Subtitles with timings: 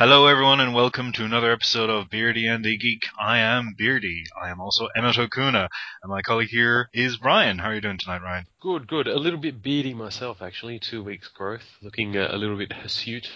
[0.00, 3.02] Hello, everyone, and welcome to another episode of Beardy and the Geek.
[3.20, 4.24] I am Beardy.
[4.42, 5.68] I am also Emmet O'Cuana,
[6.02, 7.58] and my colleague here is Ryan.
[7.58, 8.46] How are you doing tonight, Ryan?
[8.62, 9.06] Good, good.
[9.06, 10.78] A little bit beardy myself, actually.
[10.78, 13.28] Two weeks growth, looking uh, a little bit hirsute.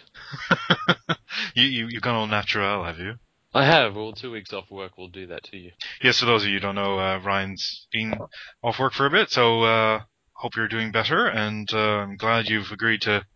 [1.54, 3.16] you, you you've gone all natural, have you?
[3.52, 3.94] I have.
[3.94, 5.72] Well, two weeks off work will do that to you.
[6.02, 8.14] Yes, for those of you who don't know, uh, Ryan's been
[8.62, 10.00] off work for a bit, so uh,
[10.32, 13.26] hope you're doing better, and uh, I'm glad you've agreed to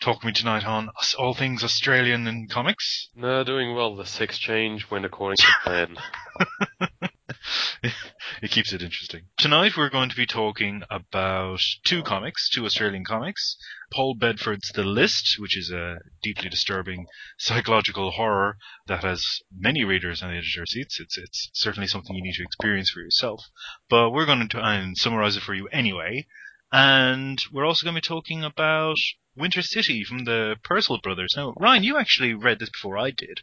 [0.00, 3.08] talk to me tonight on all things Australian in comics.
[3.14, 3.96] No, doing well.
[3.96, 5.96] The sex change went according to plan.
[8.42, 9.22] it keeps it interesting.
[9.38, 13.56] Tonight we're going to be talking about two comics, two Australian comics.
[13.92, 17.06] Paul Bedford's The List, which is a deeply disturbing
[17.38, 19.24] psychological horror that has
[19.56, 21.00] many readers on the edge of their seats.
[21.00, 23.44] It's it's certainly something you need to experience for yourself.
[23.88, 26.26] But we're going to try and summarize it for you anyway.
[26.70, 28.98] And we're also going to be talking about
[29.38, 31.34] Winter City from the Purcell brothers.
[31.36, 33.42] Now, Ryan, you actually read this before I did,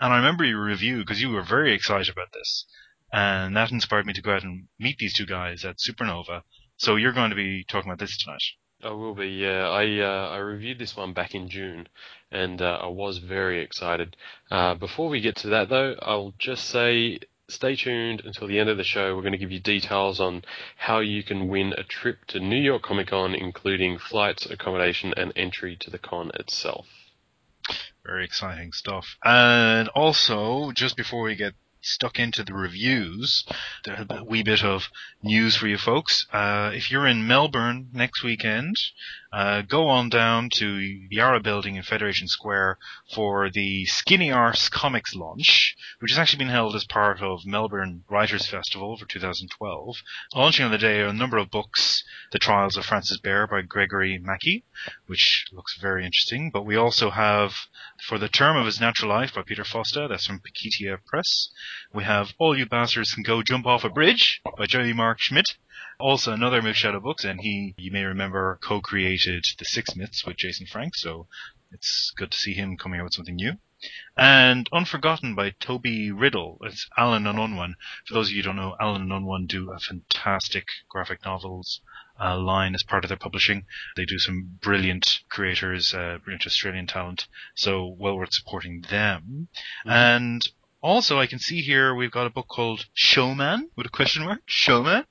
[0.00, 2.64] and I remember your review because you were very excited about this,
[3.12, 6.42] and that inspired me to go out and meet these two guys at Supernova.
[6.76, 8.42] So you're going to be talking about this tonight.
[8.82, 9.28] I will be.
[9.28, 11.88] Yeah, I uh, I reviewed this one back in June,
[12.30, 14.16] and uh, I was very excited.
[14.50, 18.68] Uh, before we get to that, though, I'll just say stay tuned until the end
[18.68, 19.14] of the show.
[19.14, 20.42] We're going to give you details on
[20.76, 25.32] how you can win a trip to New York Comic Con, including flights, accommodation, and
[25.36, 26.86] entry to the con itself.
[28.04, 29.16] Very exciting stuff.
[29.24, 33.44] And also, just before we get stuck into the reviews,
[33.84, 34.88] There's a wee bit of
[35.22, 36.26] news for you folks.
[36.32, 38.74] Uh, if you're in Melbourne next weekend,
[39.32, 40.66] uh, go on down to
[41.10, 42.78] Yarra building in Federation Square
[43.12, 48.04] for the Skinny Arse Comics launch, which has actually been held as part of Melbourne
[48.08, 49.96] Writers Festival for 2012.
[50.34, 53.62] Launching on the day are a number of books, The Trials of Francis Bere by
[53.62, 54.64] Gregory Mackey,
[55.06, 57.54] which looks very interesting, but we also have
[58.06, 61.50] For the Term of His Natural Life by Peter Foster, that's from Paketia Press.
[61.92, 65.56] We have All You Bastards Can Go Jump Off a Bridge by Jerry Mark Schmidt.
[65.98, 70.66] Also another Milk Shadow books, and he, you may remember, co-created the Sixsmiths with Jason
[70.66, 71.28] Frank, so
[71.70, 73.58] it's good to see him coming out with something new.
[74.16, 76.58] And Unforgotten by Tohby Riddle.
[76.62, 77.74] It's Allen and Unwin.
[78.06, 81.80] For those of you who don't know, Allen and Unwin do a fantastic graphic novels
[82.18, 83.66] uh, line as part of their publishing.
[83.96, 89.48] They do some brilliant creators, uh, brilliant Australian talent, so well worth supporting them.
[89.84, 89.90] Mm-hmm.
[89.90, 90.42] And
[90.84, 94.42] also, I can see here we've got a book called Showman with a question mark.
[94.44, 95.06] Showman.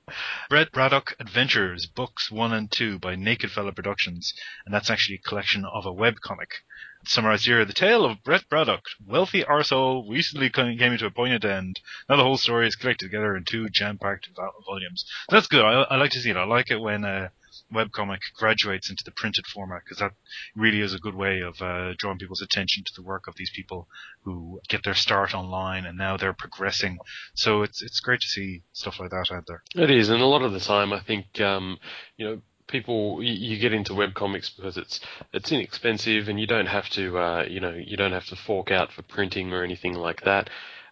[0.48, 4.34] Brett Braddock Adventures, books one and two by Naked Fella Productions,
[4.64, 6.62] and that's actually a collection of a web comic.
[7.06, 11.80] Summarized here, the tale of Brett Braddock, wealthy arsehole, recently came into a poignant end.
[12.08, 14.28] Now the whole story is collected together in two jam-packed
[14.64, 15.04] volumes.
[15.28, 15.64] So that's good.
[15.64, 16.36] I, I, like to see it.
[16.36, 17.30] I like it when uh,
[17.72, 20.12] webcomic graduates into the printed format because that
[20.54, 23.50] really is a good way of uh, drawing people's attention to the work of these
[23.54, 23.88] people
[24.22, 26.98] who get their start online and now they're progressing.
[27.34, 29.62] So it's it's great to see stuff like that out there.
[29.74, 31.78] It is, and a lot of the time I think um,
[32.16, 35.00] you know people you, get into web comics because it's
[35.32, 38.70] it's inexpensive and you don't have to uh, you know you don't have to fork
[38.70, 40.48] out for printing or anything like that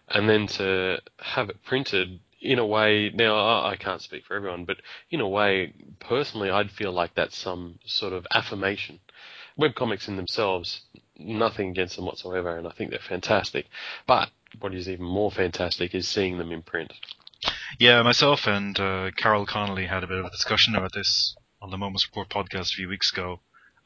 [0.09, 4.65] and then to have it printed in a way, now I can't speak for everyone,
[4.65, 4.77] but
[5.09, 8.99] in a way, personally, I'd feel like that's some sort of affirmation.
[9.57, 10.81] Webcomics in themselves,
[11.17, 13.67] nothing against them whatsoever, and I think they're fantastic.
[14.05, 16.91] But what is even more fantastic is seeing them in print.
[17.79, 21.71] Yeah, myself and uh, Carol Connolly had a bit of a discussion about this on
[21.71, 23.39] the Momus Report podcast a few weeks ago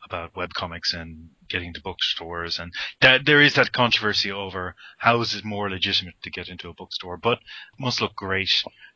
[0.03, 5.35] about webcomics and getting to bookstores, and that there is that controversy over how is
[5.35, 8.51] it more legitimate to get into a bookstore, but it must look great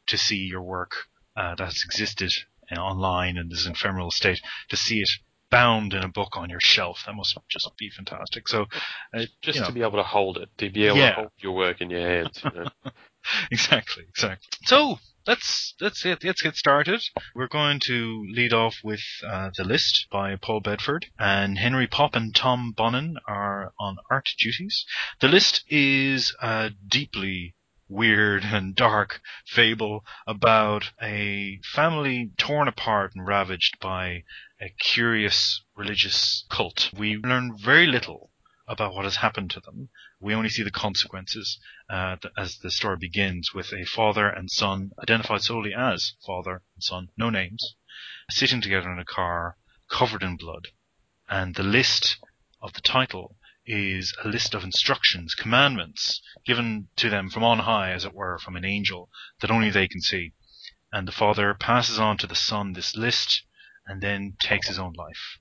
[0.07, 2.31] to see your work uh, that's existed
[2.78, 5.09] online in this ephemeral state to see it
[5.50, 7.03] bound in a book on your shelf.
[7.06, 8.47] That must just be fantastic.
[8.47, 8.66] So,
[9.13, 11.09] uh, just you know, to be able to hold it, to be able yeah.
[11.09, 12.41] to hold your work in your hands.
[12.44, 12.91] You know?
[13.51, 14.47] exactly, exactly.
[14.63, 14.97] So
[15.28, 17.02] let's let's get, let's get started.
[17.36, 22.16] We're going to lead off with uh, the list by Paul Bedford, and Henry Pop
[22.16, 24.85] and Tom Bonin are on art duties.
[25.20, 27.56] The list is a deeply
[27.88, 34.24] weird and dark fable about a family torn apart and ravaged by
[34.62, 36.90] a curious religious cult.
[36.97, 38.32] We learn very little
[38.67, 39.90] about what has happened to them.
[40.23, 41.59] We only see the consequences
[41.90, 46.84] uh, as the story begins with a father and son identified solely as father and
[46.84, 47.76] son, no names,
[48.29, 49.58] sitting together in a car
[49.90, 50.68] covered in blood.
[51.28, 52.18] And the list
[52.62, 53.35] of the title
[53.66, 58.38] is a list of instructions, commandments given to them from on high, as it were,
[58.38, 59.09] from an angel
[59.40, 60.34] that only they can see.
[60.91, 63.41] And the father passes on to the son this list
[63.88, 65.40] and then takes his own life.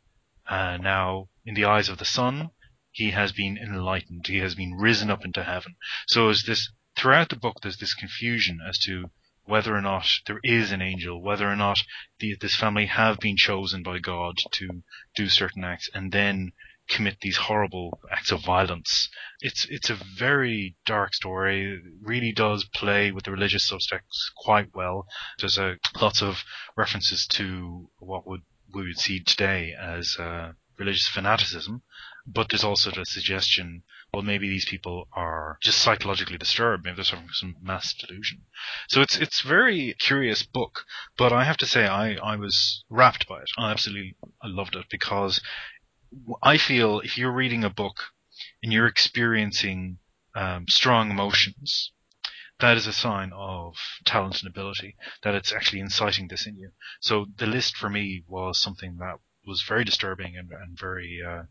[0.49, 2.50] Uh, now, in the eyes of the son,
[2.90, 4.26] he has been enlightened.
[4.26, 5.76] He has been risen up into heaven.
[6.06, 7.58] So is this throughout the book?
[7.62, 9.10] There's this confusion as to
[9.44, 11.82] whether or not there is an angel, whether or not
[12.19, 14.82] the, this family have been chosen by God to
[15.16, 16.52] do certain acts, and then
[16.88, 19.08] commit these horrible acts of violence.
[19.40, 21.75] It's it's a very dark story.
[21.75, 25.06] It really does play with the religious subtext quite well.
[25.38, 26.44] There's a lots of
[26.76, 28.42] references to what would
[28.75, 31.82] we would see today as uh, religious fanaticism,
[32.27, 33.82] but there's also the suggestion,
[34.12, 36.85] well, maybe these people are just psychologically disturbed.
[36.85, 38.43] Maybe they're suffering some mass delusion.
[38.88, 40.85] So it's it's very curious book,
[41.19, 43.50] but I have to say I, I was rapt by it.
[43.59, 45.41] I absolutely I loved it because
[46.43, 48.05] I feel if you're reading a book
[48.62, 49.99] and you're experiencing
[50.35, 51.93] um, strong emotions,
[52.59, 56.71] that is a sign of talent and ability, that it's actually inciting this in you.
[57.00, 61.42] So the list for me was something that was very disturbing and, and very uh,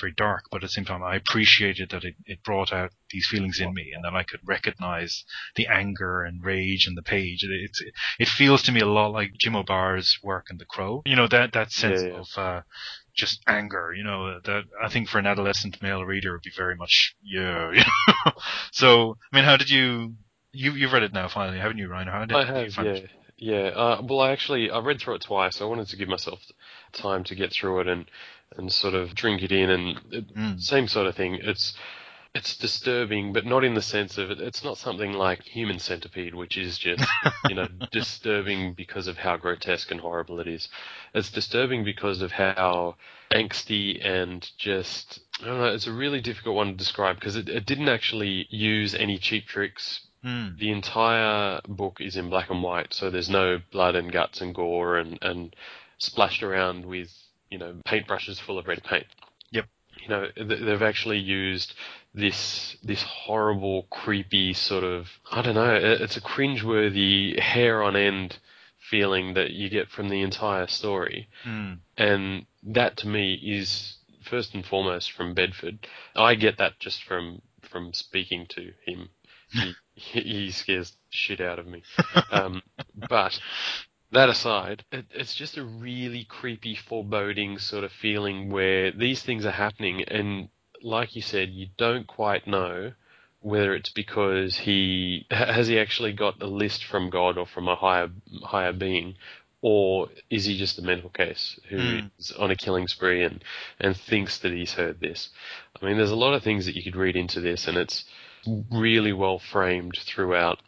[0.00, 3.28] very dark, but at the same time I appreciated that it, it brought out these
[3.28, 5.24] feelings in me and that I could recognize
[5.56, 7.44] the anger and rage in the page.
[7.44, 11.02] It, it, it feels to me a lot like Jim O'Barr's work in The Crow.
[11.06, 12.20] You know, that, that sense Yeah, yeah.
[12.20, 12.60] of uh,
[13.14, 16.76] just anger, you know, that I think for an adolescent male reader would be very
[16.76, 17.72] much, yeah.
[18.72, 20.14] So, I mean, how did you,
[20.52, 22.08] you, you've read it now finally, haven't you, Ryan?
[22.08, 23.10] How did I you have, find yeah, it?
[23.44, 23.66] Yeah.
[23.68, 25.60] Uh, well, I actually I read through it twice.
[25.60, 26.40] I wanted to give myself
[26.92, 28.06] time to get through it and
[28.56, 29.68] and sort of drink it in.
[29.70, 30.60] And it, Mm.
[30.60, 31.34] same sort of thing.
[31.42, 31.74] It's
[32.34, 34.40] it's disturbing, but not in the sense of it.
[34.40, 37.04] It's not something like Human Centipede, which is just
[37.48, 40.68] you know disturbing because of how grotesque and horrible it is.
[41.12, 42.96] It's disturbing because of how
[43.30, 45.74] angsty and just I don't know.
[45.74, 49.46] It's a really difficult one to describe because it, it didn't actually use any cheap
[49.46, 50.58] tricks Mm.
[50.58, 54.54] the entire book is in black and white, so there's no blood and guts and
[54.54, 55.54] gore and, and
[55.98, 57.10] splashed around with,
[57.50, 59.06] you know, paintbrushes full of red paint.
[59.50, 59.66] Yep.
[60.02, 61.74] You know, th- they've actually used
[62.14, 65.74] this this horrible, creepy sort of I don't know.
[65.74, 68.38] It's a cringeworthy, hair on end
[68.90, 71.78] feeling that you get from the entire story, Mm.
[71.96, 75.86] and that to me is first and foremost from Bedford.
[76.16, 79.08] I get that just from from speaking to him.
[79.50, 81.82] He he scares the shit out of me.
[82.30, 82.62] Um,
[83.08, 83.38] but
[84.12, 89.44] that aside, it, it's just a really creepy, foreboding sort of feeling where these things
[89.44, 90.48] are happening, and
[90.82, 92.92] like you said, you don't quite know
[93.40, 97.76] whether it's because he has he actually got a list from God or from a
[97.76, 98.10] higher
[98.42, 99.16] higher being,
[99.60, 102.06] or is he just a mental case who Hmm.
[102.18, 103.42] is on a killing spree and
[103.80, 105.30] and thinks that he's heard this?
[105.80, 108.04] I mean, there's a lot of things that you could read into this, and it's
[108.70, 110.60] really well framed throughout.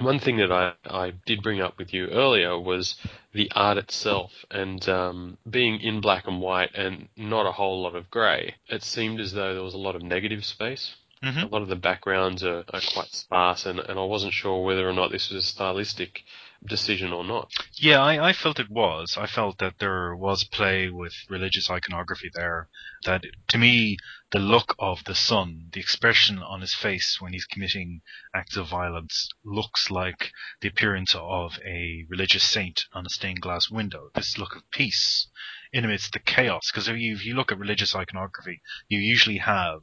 [0.00, 2.94] One thing that I, I did bring up with you earlier was
[3.34, 7.94] the art itself and um, being in black and white and not a whole lot
[7.94, 8.54] of grey.
[8.68, 10.94] It seemed as though there was a lot of negative space.
[11.22, 11.42] Mhm.
[11.42, 14.88] A lot of the backgrounds are, are quite sparse, and, and I wasn't sure whether
[14.88, 16.24] or not this was a stylistic
[16.66, 17.50] decision or not.
[17.74, 19.16] Yeah, I, I felt it was.
[19.16, 22.68] I felt that there was play with religious iconography there.
[23.04, 23.96] That to me,
[24.30, 28.02] the look of the son, the expression on his face when he's committing
[28.34, 33.70] acts of violence, looks like the appearance of a religious saint on a stained glass
[33.70, 34.10] window.
[34.14, 35.28] This look of peace
[35.72, 36.70] in amidst the chaos.
[36.70, 39.80] Because if you, if you look at religious iconography, you usually have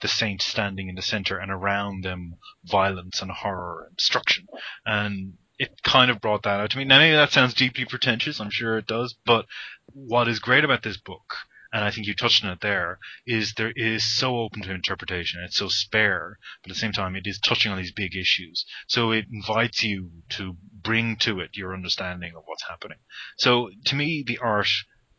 [0.00, 4.46] the saint standing in the center and around them violence and horror and destruction.
[4.84, 6.84] And it kind of brought that out to me.
[6.84, 8.40] Now, maybe that sounds deeply pretentious.
[8.40, 9.14] I'm sure it does.
[9.26, 9.44] But
[9.92, 11.34] what is great about this book,
[11.70, 15.42] and I think you touched on it there, is there is so open to interpretation.
[15.44, 18.64] It's so spare, but at the same time, it is touching on these big issues.
[18.88, 22.98] So it invites you to bring to it your understanding of what's happening.
[23.36, 24.70] So to me, the art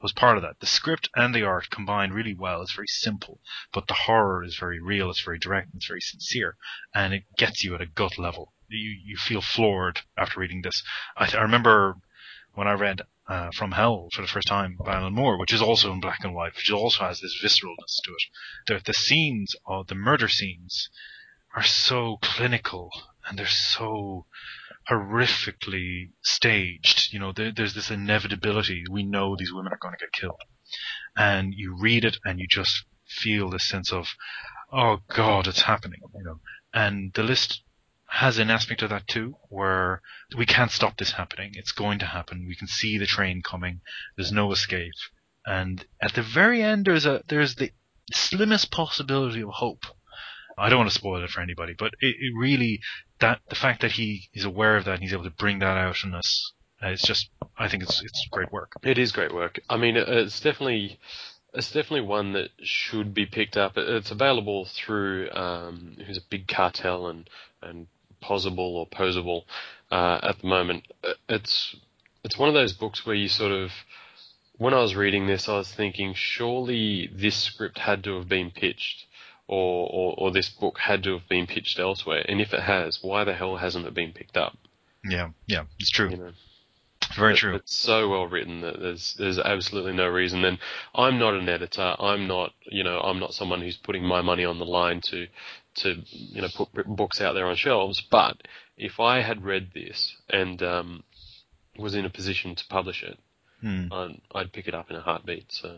[0.02, 0.60] was part of that.
[0.60, 2.64] The script and the art combined really well.
[2.64, 5.12] It's very simple, but the horror is very real.
[5.12, 5.76] It's very direct.
[5.76, 6.58] It's very sincere,
[6.96, 8.54] and it gets you at a gut level.
[8.72, 10.84] You you feel floored after reading this.
[11.18, 11.98] I, I remember
[12.54, 15.62] when I read uh, From Hell for the first time by Alan Moore, which is
[15.62, 18.24] also in black and white, which also has this visceralness to it.
[18.68, 20.90] The the scenes of the murder scenes
[21.56, 22.92] are so clinical
[23.28, 24.26] and they're so
[24.90, 27.14] horrifically staged.
[27.14, 28.84] You know, there, there's this inevitability.
[28.90, 30.42] We know these women are going to get killed,
[31.16, 34.08] and you read it and you just feel this sense of,
[34.72, 36.00] oh God, it's happening.
[36.16, 36.40] You know,
[36.74, 37.62] and the list
[38.14, 40.02] has an aspect of that too, where
[40.38, 41.52] we can't stop this happening.
[41.56, 42.46] It's going to happen.
[42.46, 43.80] We can see the train coming.
[44.18, 44.92] There's no escape.
[45.46, 47.72] And at the very end, there's a there's the
[48.12, 49.86] slimmest possibility of hope.
[50.58, 52.82] I don't want to spoil it for anybody, but it, it really
[53.20, 55.78] that the fact that he is aware of that and he's able to bring that
[55.78, 56.52] out in us,
[56.84, 58.74] uh, it's just I think it's it's great work.
[58.84, 59.62] It is great work.
[59.70, 61.00] I mean, it's definitely
[61.54, 63.78] it's definitely one that should be picked up.
[63.78, 67.30] It's available through um, who's a big cartel and
[67.62, 67.88] and
[68.22, 69.44] possible or posable
[69.92, 70.86] uh, at the moment.
[71.28, 71.76] It's
[72.24, 73.72] it's one of those books where you sort of
[74.58, 78.52] when I was reading this, I was thinking surely this script had to have been
[78.52, 79.06] pitched.
[79.48, 83.00] Or, or, or this book had to have been pitched elsewhere, and if it has,
[83.02, 84.58] why the hell hasn't it been picked up?
[85.04, 86.10] Yeah, yeah, it's true.
[86.10, 86.32] You know,
[87.16, 87.56] Very true.
[87.56, 90.46] It's so well written that there's there's absolutely no reason.
[90.46, 90.58] And
[90.96, 91.96] I'm not an editor.
[92.00, 95.28] I'm not you know I'm not someone who's putting my money on the line to
[95.76, 98.02] to you know put books out there on shelves.
[98.02, 98.38] But
[98.78, 101.04] if I had read this and um,
[101.78, 103.18] was in a position to publish it,
[103.62, 103.94] Hmm.
[103.94, 105.46] I'd, I'd pick it up in a heartbeat.
[105.52, 105.78] So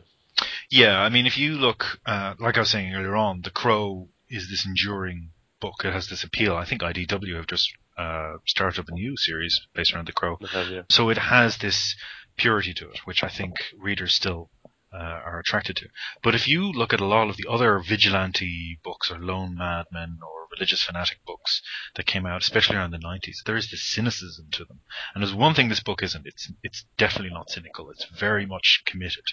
[0.71, 4.07] Yeah, I mean, if you look, uh, like I was saying earlier on, The Crow
[4.29, 5.75] is this enduring book.
[5.83, 6.55] It has this appeal.
[6.55, 10.37] I think IDW have just uh, started up a new series based around The Crow.
[10.51, 10.81] Have, yeah.
[10.89, 11.95] So it has this
[12.37, 14.49] purity to it, which I think readers still
[14.93, 15.89] uh, are attracted to.
[16.21, 20.19] But if you look at a lot of the other vigilante books or lone madmen
[20.21, 21.61] or religious fanatic books
[21.95, 24.81] that came out, especially around the 90s, there is this cynicism to them.
[25.13, 26.27] And there's one thing this book isn't.
[26.27, 27.89] It's it's definitely not cynical.
[27.89, 29.25] It's very much committed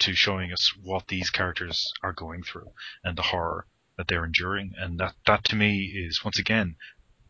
[0.00, 2.72] to showing us what these characters are going through
[3.02, 4.74] and the horror that they're enduring.
[4.76, 6.76] And that that to me is once again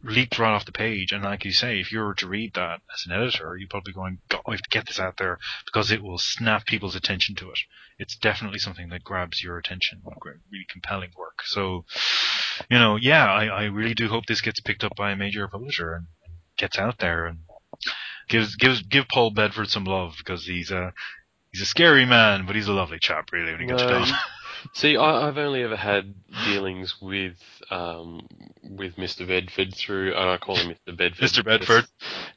[0.02, 1.12] leaped right off the page.
[1.12, 3.92] And like you say, if you were to read that as an editor, you're probably
[3.92, 7.34] going, God, I have to get this out there because it will snap people's attention
[7.36, 7.58] to it.
[7.98, 10.02] It's definitely something that grabs your attention.
[10.52, 11.42] Really compelling work.
[11.44, 11.84] So,
[12.70, 15.46] you know, yeah, I, I really do hope this gets picked up by a major
[15.48, 16.06] publisher and
[16.56, 17.38] gets out there and
[18.28, 20.92] gives gives give Paul Bedford some love because he's a
[21.52, 23.98] he's a scary man, but he's a lovely chap, really, when he gets to No,
[23.98, 24.08] know him.
[24.08, 24.14] you-
[24.74, 26.14] See, I, I've only ever had
[26.46, 27.36] dealings with
[27.70, 28.26] um,
[28.62, 29.26] with Mr.
[29.26, 30.96] Bedford through, and I call him Mr.
[30.96, 31.24] Bedford.
[31.24, 31.44] Mr.
[31.44, 31.86] Bedford.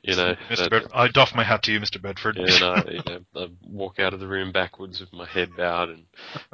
[0.04, 0.58] You know, Mr.
[0.58, 0.92] that- Bedford.
[0.96, 2.02] I doff my hat to you, Mr.
[2.02, 2.38] Bedford.
[2.38, 5.90] and I, you know, I walk out of the room backwards with my head bowed
[5.90, 6.06] and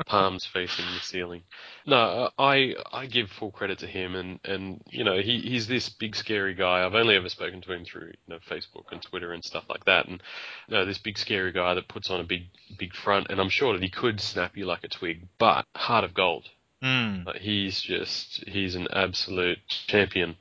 [0.06, 1.44] palms facing the ceiling.
[1.86, 5.88] No, I I give full credit to him, and and you know he he's this
[5.88, 6.86] big scary guy.
[6.86, 9.86] I've only ever spoken to him through you know Facebook and Twitter and stuff like
[9.86, 10.22] that, and
[10.68, 13.50] you know, this big scary guy that puts on a big big front, and I'm
[13.50, 16.50] sure that he could snap you like a twig, but heart of gold.
[16.84, 17.26] Mm.
[17.26, 20.36] Like, he's just he's an absolute champion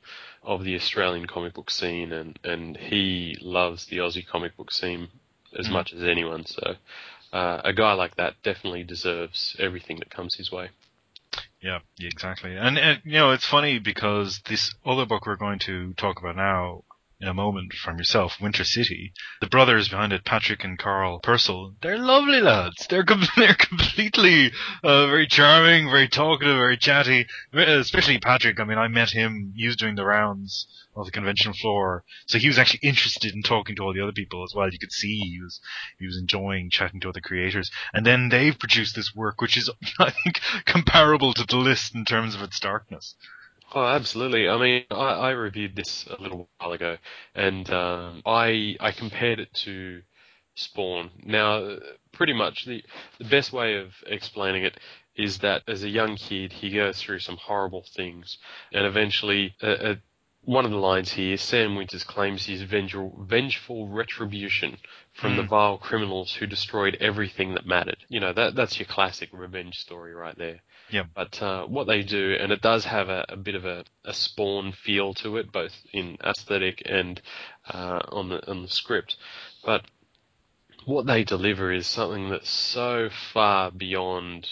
[0.46, 5.08] of the Australian comic book scene, and and he loves the Aussie comic book scene
[5.58, 5.72] as Mm.
[5.72, 6.46] much as anyone.
[6.46, 6.76] So
[7.32, 10.70] uh, a guy like that definitely deserves everything that comes his way.
[11.60, 12.56] Yeah, yeah, exactly.
[12.56, 16.36] And, and you know, it's funny because this other book we're going to talk about
[16.36, 16.84] now
[17.18, 21.74] in a moment from yourself, Winter City, the brothers behind it, Patrick and Carl Purcell,
[21.80, 22.86] they're lovely lads.
[22.88, 24.52] They're com- they're completely
[24.84, 27.26] uh, very charming, very talkative, very chatty.
[27.54, 28.60] Especially Patrick.
[28.60, 29.54] I mean, I met him.
[29.56, 33.42] He was doing the rounds of the convention floor, so he was actually interested in
[33.42, 34.70] talking to all the other people as well.
[34.70, 35.60] You could see he was
[35.98, 37.70] he was enjoying chatting to other creators.
[37.94, 42.04] And then they've produced this work, which is I think comparable to the list in
[42.04, 43.14] terms of its darkness.
[43.74, 44.48] Oh, absolutely.
[44.48, 46.96] I mean, I, I reviewed this a little while ago,
[47.34, 50.02] and um, I I compared it to
[50.54, 51.10] Spawn.
[51.24, 51.76] Now,
[52.12, 52.82] pretty much the
[53.18, 54.78] the best way of explaining it
[55.16, 58.38] is that as a young kid, he goes through some horrible things,
[58.72, 59.94] and eventually, uh,
[60.46, 64.78] one of the lines here, Sam Winters claims his vengeful, vengeful retribution
[65.12, 65.48] from the Hmm.
[65.48, 67.98] vile criminals who destroyed everything that mattered.
[68.08, 70.62] You know, that that's your classic revenge story right there.
[70.88, 71.02] Yeah.
[71.14, 74.14] But uh, what they do, and it does have a, a bit of a, a
[74.14, 77.20] spawn feel to it, both in aesthetic and
[77.68, 79.16] uh, on the on the script.
[79.64, 79.82] But
[80.84, 84.48] what they deliver is something that's so far beyond,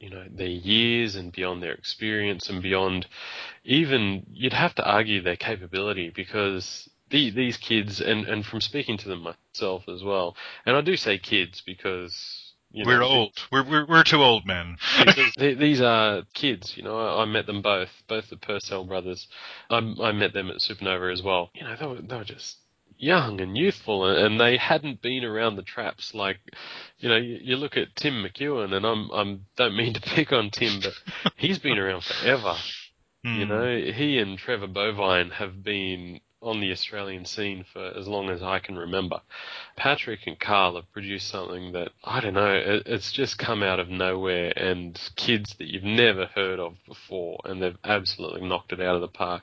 [0.00, 3.06] you know, their years and beyond their experience and beyond
[3.64, 8.96] even you'd have to argue their capability because the, these kids and and from speaking
[8.98, 10.36] to them myself as well,
[10.66, 12.44] and I do say kids because.
[12.70, 13.32] You know, we're old.
[13.50, 14.76] We're, we're we're two old men.
[15.38, 16.76] these are kids.
[16.76, 19.26] You know, I, I met them both, both the Purcell brothers.
[19.70, 21.48] I, I met them at Supernova as well.
[21.54, 22.58] You know, they were they were just
[22.98, 26.14] young and youthful, and, and they hadn't been around the traps.
[26.14, 26.38] Like,
[26.98, 30.32] you know, you, you look at Tim McEwen, and I'm I'm don't mean to pick
[30.32, 30.92] on Tim, but
[31.36, 32.54] he's been around forever.
[33.24, 33.48] You Hmm.
[33.48, 38.42] know, he and Trevor Bovine have been on the Australian scene for as long as
[38.42, 39.20] I can remember.
[39.76, 42.54] Patrick and Carl have produced something that I don't know.
[42.54, 47.40] It, it's just come out of nowhere, and kids that you've never heard of before,
[47.44, 49.42] and they've absolutely knocked it out of the park.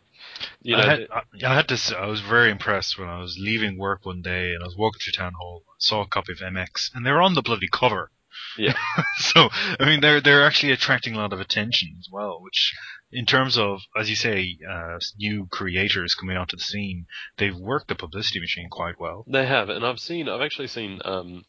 [0.61, 1.97] You know, I, had, I, I had to.
[1.97, 4.99] I was very impressed when I was leaving work one day and I was walking
[4.99, 5.63] through town hall.
[5.77, 8.09] Saw a copy of MX, and they were on the bloody cover.
[8.57, 8.75] Yeah.
[9.17, 12.73] so I mean, they're they're actually attracting a lot of attention as well, which
[13.11, 17.05] in terms of, as you say, uh, new creators coming onto the scene,
[17.37, 19.25] they've worked the publicity machine quite well.
[19.27, 21.45] They have, and I've seen, I've actually seen um,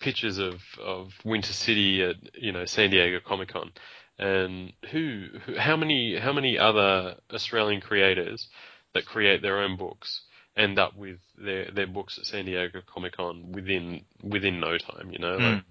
[0.00, 3.72] pictures of, of Winter City at you know San Diego Comic Con,
[4.18, 8.48] and who, who, how many, how many other Australian creators
[8.94, 10.22] that create their own books
[10.56, 15.10] end up with their their books at San Diego Comic Con within within no time.
[15.10, 15.44] You know, hmm.
[15.44, 15.62] like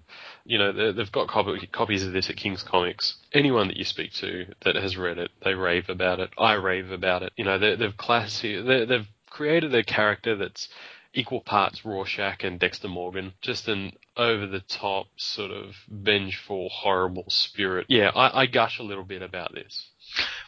[0.44, 3.16] you know they've got copy, copies of this at King's Comics.
[3.32, 6.30] Anyone that you speak to that has read it, they rave about it.
[6.38, 7.32] I rave about it.
[7.36, 10.68] You know, they, they've classy, they, they've created a character that's
[11.12, 13.32] equal parts Rorschach and Dexter Morgan.
[13.40, 17.86] Just an over the top sort of vengeful, horrible spirit.
[17.88, 19.90] Yeah, I, I gush a little bit about this.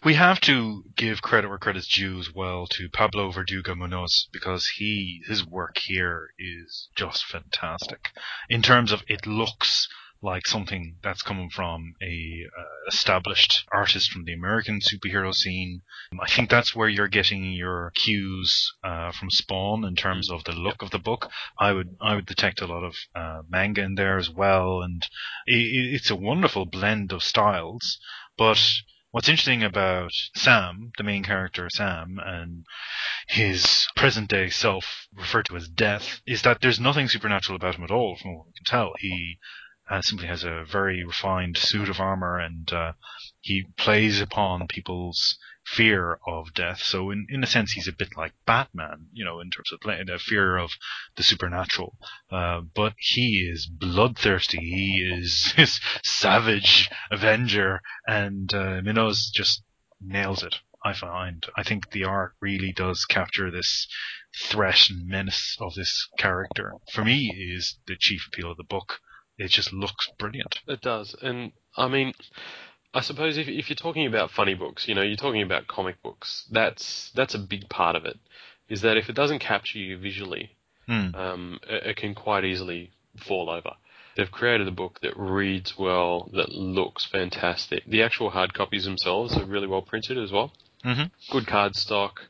[0.05, 4.67] We have to give credit where credit's due as well to Pablo Verdugo Munoz because
[4.67, 8.11] he his work here is just fantastic.
[8.49, 9.89] In terms of it looks
[10.21, 15.83] like something that's coming from a uh, established artist from the American superhero scene.
[16.21, 20.53] I think that's where you're getting your cues uh, from Spawn in terms of the
[20.53, 21.31] look of the book.
[21.59, 25.03] I would I would detect a lot of uh, manga in there as well, and
[25.47, 27.99] it, it's a wonderful blend of styles.
[28.37, 28.61] But
[29.11, 32.65] what's interesting about Sam, the main character Sam, and
[33.27, 37.85] his present day self, referred to as Death, is that there's nothing supernatural about him
[37.85, 38.93] at all, from what we can tell.
[38.99, 39.39] He
[39.91, 42.93] uh, simply has a very refined suit of armor, and uh,
[43.41, 45.39] he plays upon people's
[45.75, 46.81] fear of death.
[46.81, 49.81] So, in, in a sense, he's a bit like Batman, you know, in terms of
[49.81, 50.71] the fear of
[51.17, 51.97] the supernatural.
[52.31, 54.59] Uh, but he is bloodthirsty.
[54.59, 59.63] He is this savage avenger, and uh, Munoz just
[60.01, 60.57] nails it.
[60.85, 61.45] I find.
[61.57, 63.89] I think the art really does capture this
[64.37, 66.75] threat and menace of this character.
[66.93, 69.01] For me, is the chief appeal of the book
[69.39, 70.59] it just looks brilliant.
[70.67, 72.13] It does, and I mean,
[72.95, 76.03] I suppose if if you're talking about funny books, you know, you're talking about comic
[76.03, 76.47] books.
[76.51, 78.19] That's that's a big part of it.
[78.69, 80.51] Is that if it doesn't capture you visually,
[80.87, 81.15] Hmm.
[81.15, 83.73] um, it, it can quite easily fall over.
[84.17, 87.85] They've created a book that reads well, that looks fantastic.
[87.87, 90.53] The actual hard copies themselves are really well printed as well.
[90.85, 91.11] Mhm.
[91.31, 92.23] Good card stock.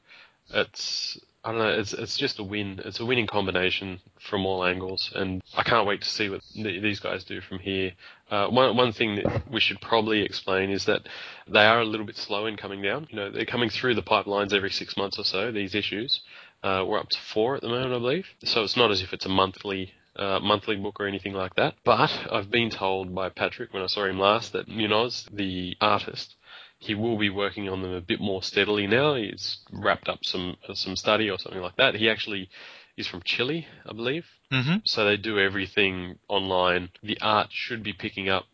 [0.51, 1.69] It's I don't know.
[1.79, 2.81] It's it's just a win.
[2.85, 6.83] It's a winning combination from all angles, and I can't wait to see what th-
[6.83, 7.93] these guys do from here.
[8.31, 11.03] Uh, one one thing that we should probably explain is that
[11.49, 13.07] they are a little bit slow in coming down.
[13.11, 15.51] You know, they're coming through the pipelines every six months or so.
[15.51, 16.21] These issues,
[16.63, 18.27] uh, we're up to four at the moment, I believe.
[18.45, 21.77] So it's not as if it's a monthly uh, monthly book or anything like that.
[21.85, 26.35] But I've been told by Patrick when I saw him last that Munoz, the artist,
[26.79, 29.15] he will be working on them a bit more steadily now.
[29.15, 31.95] He's wrapped up some some study or something like that.
[31.95, 32.51] He actually
[32.99, 34.27] is from Chile, I believe.
[34.53, 34.83] Mhm.
[34.85, 36.91] So they do everything online.
[37.03, 38.47] The art should be picking up,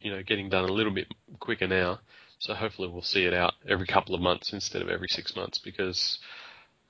[0.00, 2.00] you know, getting done a little bit quicker now.
[2.38, 5.58] So hopefully we'll see it out every couple of months instead of every six months
[5.58, 6.18] because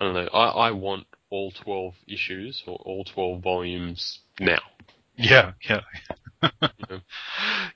[0.00, 0.28] I don't know.
[0.32, 4.60] I, I want all twelve issues or all twelve volumes now.
[5.16, 5.80] Yeah, yeah.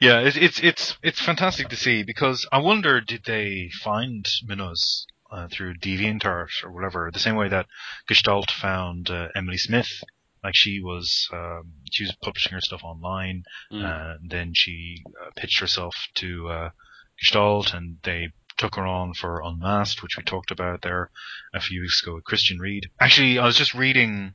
[0.00, 5.06] yeah, it's it's it's it's fantastic to see because I wonder did they find Munoz
[5.30, 7.66] uh, through DeviantArt or whatever, the same way that
[8.08, 9.88] Gestalt found uh, Emily Smith.
[10.44, 13.84] Like she was, um, she was publishing her stuff online, Mm.
[14.20, 16.70] and then she uh, pitched herself to uh,
[17.20, 21.10] Gestalt, and they took her on for Unmasked, which we talked about there
[21.52, 22.88] a few weeks ago with Christian Read.
[23.00, 24.34] Actually, I was just reading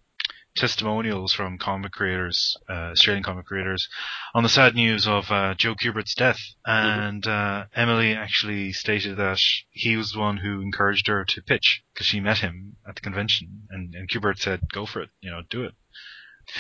[0.56, 3.88] testimonials from comic creators, uh, Australian comic creators,
[4.34, 6.40] on the sad news of uh, Joe Kubert's death.
[6.66, 11.84] And uh, Emily actually stated that he was the one who encouraged her to pitch
[11.94, 15.32] because she met him at the convention, and, and Kubert said, "Go for it, you
[15.32, 15.74] know, do it."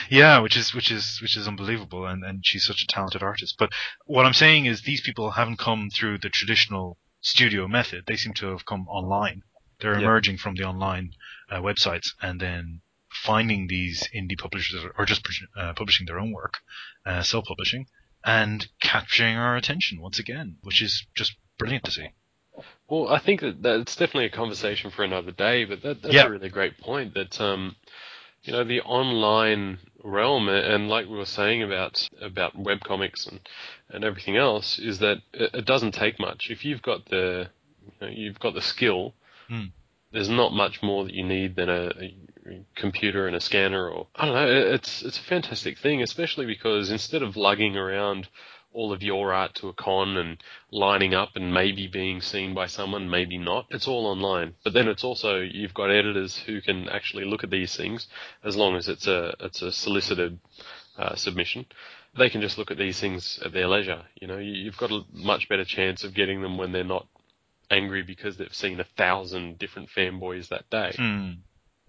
[0.09, 3.55] Yeah, which is which is which is unbelievable, and and she's such a talented artist.
[3.57, 3.71] But
[4.05, 8.03] what I'm saying is, these people haven't come through the traditional studio method.
[8.07, 9.41] They seem to have come online.
[9.79, 10.05] They're Yeah.
[10.05, 11.11] emerging from the online
[11.49, 12.81] uh, websites and then
[13.25, 16.55] finding these indie publishers or just uh, publishing their own work,
[17.05, 17.85] uh, self-publishing,
[18.23, 22.07] and capturing our attention once again, which is just brilliant to see.
[22.87, 26.25] Well, I think that that's definitely a conversation for another day, but that, that's Yeah.
[26.27, 27.75] a really great point that, um,
[28.43, 33.39] you know, the online realm and like we were saying about, about webcomics and,
[33.89, 36.49] and everything else is that it, it doesn't take much.
[36.49, 37.49] If you've got the,
[37.85, 39.13] you know, you've got the skill,
[39.47, 39.67] Hmm.
[40.11, 41.91] there's not much more that you need than a
[42.75, 46.91] computer and a scanner or, I don't know, it's, it's a fantastic thing, especially because
[46.91, 48.27] instead of lugging around
[48.73, 50.37] all of your art to a con and
[50.71, 53.65] lining up and maybe being seen by someone, maybe not.
[53.69, 54.53] It's all online.
[54.63, 58.07] But then it's also you've got editors who can actually look at these things
[58.43, 60.39] as long as it's a it's a solicited
[60.97, 61.65] uh, submission,
[62.17, 64.03] they can just look at these things at their leisure.
[64.19, 67.07] You know, you, you've got a much better chance of getting them when they're not
[67.69, 70.93] angry because they've seen a thousand different fanboys that day.
[70.95, 71.31] Hmm.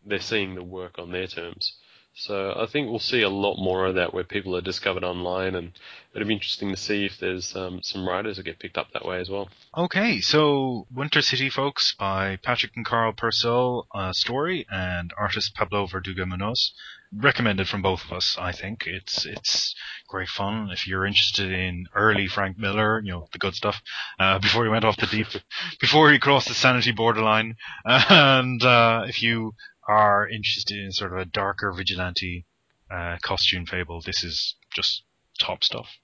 [0.05, 1.77] They're seeing the work on their terms.
[2.15, 5.55] So I think we'll see a lot more of that where people are discovered online,
[5.55, 5.73] and
[6.15, 9.07] it'll be interesting to see if there's um, some writers that get picked up that
[9.07, 9.49] way as well.
[9.77, 15.87] Okay, so Winter City Folks by Patrick and Carl Purcell, uh, story, and artist Pablo
[15.87, 16.73] Verdugo Munoz.
[17.15, 18.87] Recommended from both of us, I think.
[18.87, 19.75] It's it's
[20.09, 23.83] great fun if you're interested in early Frank Miller, you know the good stuff.
[24.19, 25.27] Uh, before he went off the deep,
[25.81, 29.55] before he crossed the sanity borderline, and uh, if you
[29.89, 32.47] are interested in sort of a darker vigilante
[32.91, 35.03] uh, costume fable, this is just
[35.39, 35.99] top stuff.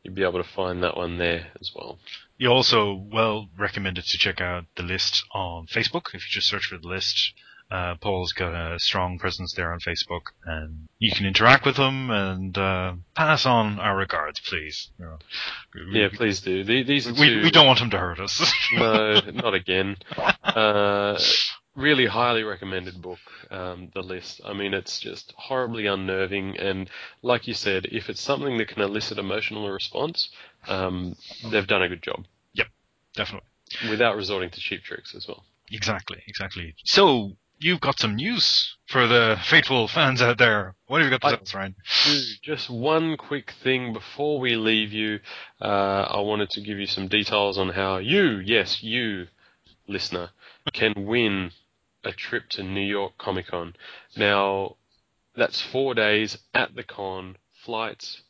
[0.04, 1.98] you'll be able to find that one there as well.
[2.38, 6.08] You're also well recommended to check out the list on Facebook.
[6.14, 7.32] If you just search for the list,
[7.70, 12.10] uh, Paul's got a strong presence there on Facebook, and you can interact with him
[12.10, 14.90] and uh, pass on our regards, please.
[14.98, 15.18] You know,
[15.74, 16.62] we- Yeah, please do.
[16.64, 17.42] These we, two.
[17.42, 18.52] we don't want him to hurt us.
[18.74, 19.96] no, not again.
[20.44, 21.18] Uh,
[21.76, 23.18] really highly recommended book,
[23.50, 24.40] um, The List.
[24.44, 26.88] I mean, it's just horribly unnerving, and
[27.22, 30.30] like you said, if it's something that can elicit emotional response,
[30.68, 31.16] um,
[31.50, 32.68] they've done a good job Yep,
[33.14, 33.48] Definitely.
[33.90, 35.44] without resorting to cheap tricks as well.
[35.70, 36.74] Exactly, exactly.
[36.84, 40.74] So you've got some news for the faithful fans out there.
[40.86, 41.74] What have you got to tell us, Ryan?
[42.42, 45.20] Just one quick thing before we leave you.
[45.60, 49.26] Uh, I wanted to give you some details on how you, yes, you,
[49.88, 50.30] listener,
[50.72, 51.50] can win
[52.04, 53.74] a trip to New York Comic Con.
[54.16, 54.76] Now,
[55.36, 58.22] that's four days at the con, flights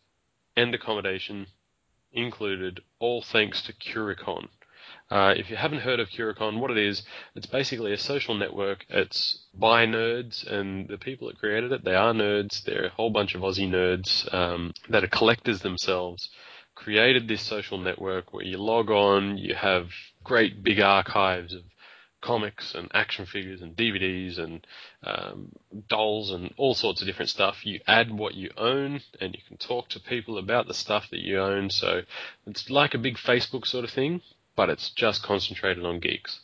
[0.56, 1.46] and accommodation
[2.12, 4.48] included, all thanks to Curicon.
[5.10, 7.02] Uh, if you haven't heard of Curicon, what it is,
[7.34, 8.86] it's basically a social network.
[8.88, 12.62] It's by nerds, and the people that created it, they are nerds.
[12.64, 16.30] They're a whole bunch of Aussie nerds um, that are collectors themselves.
[16.74, 19.90] Created this social network where you log on, you have
[20.24, 21.62] great big archives of
[22.24, 24.66] comics and action figures and DVDs and
[25.04, 25.52] um,
[25.88, 27.66] dolls and all sorts of different stuff.
[27.66, 31.20] You add what you own, and you can talk to people about the stuff that
[31.20, 31.70] you own.
[31.70, 32.00] So
[32.46, 34.22] it's like a big Facebook sort of thing,
[34.56, 36.40] but it's just concentrated on geeks.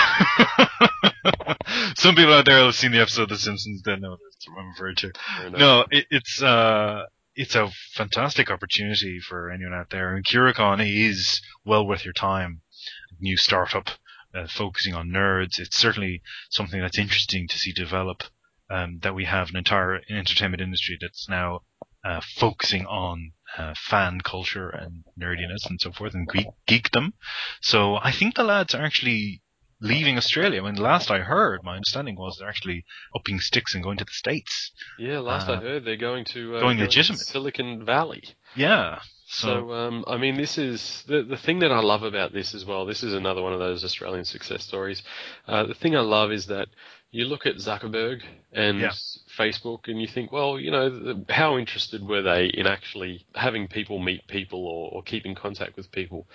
[1.95, 3.81] some people out there have seen the episode of The Simpsons.
[3.83, 4.19] They know what
[4.57, 5.11] I'm referring to.
[5.51, 7.03] No, it, it's uh,
[7.35, 10.15] it's a fantastic opportunity for anyone out there.
[10.15, 12.61] And Curicon is well worth your time.
[13.19, 13.89] New startup
[14.33, 15.59] uh, focusing on nerds.
[15.59, 18.23] It's certainly something that's interesting to see develop.
[18.69, 21.59] Um, that we have an entire entertainment industry that's now
[22.03, 27.11] uh, focusing on uh, fan culture and nerdiness and so forth and geek- geekdom.
[27.61, 29.42] So I think the lads are actually
[29.83, 30.61] leaving Australia.
[30.63, 34.05] I mean, last I heard, my understanding was they're actually upping sticks and going to
[34.05, 34.71] the States.
[34.97, 37.19] Yeah, last Uh, I heard, they're going to uh, going legitimate.
[37.19, 38.23] Silicon Valley.
[38.55, 38.99] Yeah.
[39.25, 42.53] So, So, um, I mean, this is the the thing that I love about this
[42.55, 42.85] as well.
[42.85, 45.03] This is another one of those Australian success stories.
[45.47, 46.67] Uh, the thing I love is that
[47.11, 48.91] you look at Zuckerberg and Yeah.
[49.37, 53.67] Facebook, and you think, well, you know, the, how interested were they in actually having
[53.67, 56.27] people meet people or, or keep in contact with people?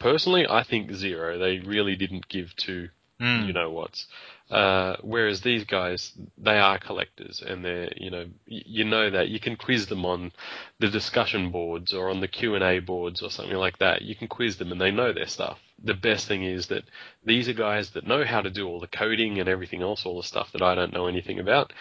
[0.00, 1.38] Personally, I think zero.
[1.38, 2.88] They really didn't give two
[3.20, 4.06] mm, you know what's.
[4.50, 9.38] Uh, whereas these guys, they are collectors, and they're you know you know that you
[9.38, 10.32] can quiz them on
[10.80, 14.02] the discussion boards or on the Q and A boards or something like that.
[14.02, 15.58] You can quiz them, and they know their stuff.
[15.82, 16.82] The best thing is that
[17.24, 20.16] these are guys that know how to do all the coding and everything else, all
[20.20, 21.72] the stuff that I don't know anything about.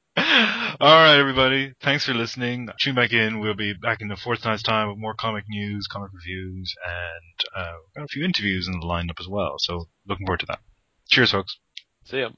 [0.79, 1.73] All right, everybody.
[1.81, 2.69] Thanks for listening.
[2.79, 3.39] Tune back in.
[3.39, 7.73] We'll be back in a fortnight's time with more comic news, comic reviews, and uh,
[7.85, 9.55] we've got a few interviews in the lineup as well.
[9.59, 10.59] So looking forward to that.
[11.09, 11.57] Cheers, folks.
[12.05, 12.29] See ya.